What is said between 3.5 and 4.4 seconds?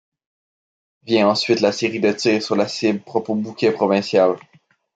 provincial.